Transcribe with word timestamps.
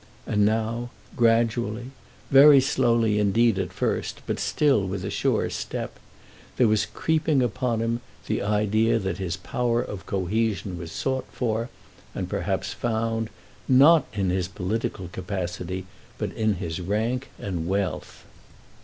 And 0.25 0.43
now, 0.47 0.89
gradually, 1.15 1.91
very 2.31 2.59
slowly 2.59 3.19
indeed 3.19 3.59
at 3.59 3.71
first, 3.71 4.21
but 4.25 4.39
still 4.39 4.83
with 4.87 5.05
a 5.05 5.11
sure 5.11 5.47
step, 5.51 5.99
there 6.57 6.67
was 6.67 6.87
creeping 6.87 7.43
upon 7.43 7.81
him 7.81 8.01
the 8.25 8.41
idea 8.41 8.97
that 8.97 9.19
his 9.19 9.37
power 9.37 9.79
of 9.79 10.07
cohesion 10.07 10.75
was 10.79 10.91
sought 10.91 11.27
for, 11.31 11.69
and 12.15 12.27
perhaps 12.27 12.73
found, 12.73 13.29
not 13.69 14.07
in 14.11 14.31
his 14.31 14.47
political 14.47 15.07
capacity, 15.07 15.85
but 16.17 16.31
in 16.33 16.55
his 16.55 16.79
rank 16.81 17.29
and 17.37 17.67
wealth. 17.67 18.23